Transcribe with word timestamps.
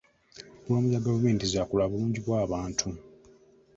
Pulogulaamu 0.63 0.93
za 0.93 0.99
gavumenti 1.05 1.45
za 1.51 1.61
ku 1.67 1.73
lwabulungi 1.77 2.19
bw'abantu. 2.25 2.87